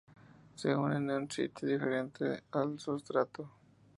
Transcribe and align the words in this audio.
Se 0.55 0.75
unen 0.75 1.11
a 1.11 1.17
un 1.17 1.29
sitio 1.29 1.67
diferente 1.67 2.41
al 2.53 2.79
sustrato. 2.79 3.51